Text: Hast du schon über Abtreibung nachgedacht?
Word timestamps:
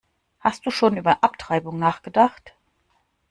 Hast 0.39 0.65
du 0.65 0.71
schon 0.71 0.97
über 0.97 1.23
Abtreibung 1.23 1.77
nachgedacht? 1.77 2.55